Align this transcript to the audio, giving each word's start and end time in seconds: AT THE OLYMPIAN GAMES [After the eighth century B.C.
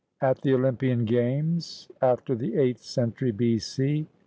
AT 0.19 0.41
THE 0.41 0.55
OLYMPIAN 0.55 1.05
GAMES 1.05 1.91
[After 2.01 2.33
the 2.33 2.55
eighth 2.57 2.81
century 2.81 3.29
B.C. 3.31 4.07